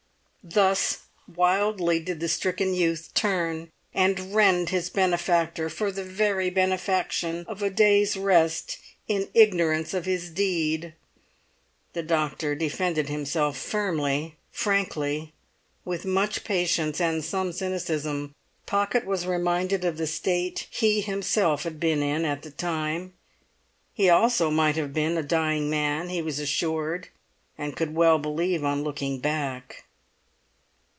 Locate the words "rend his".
4.33-4.89